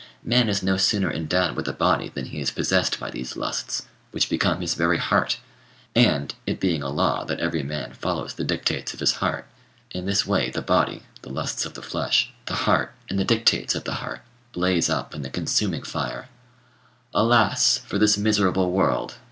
[0.23, 3.85] Man is no sooner endowed with a body than he is possessed by these lusts,
[4.09, 5.37] which become his very heart;
[5.93, 9.45] and, it being a law that every man follows the dictates of his heart,
[9.91, 13.75] in this way the body, the lusts of the flesh, the heart, and the dictates
[13.75, 16.29] of the heart, blaze up in the consuming fire.
[17.13, 17.77] 'Alas!
[17.85, 19.17] for this miserable world!'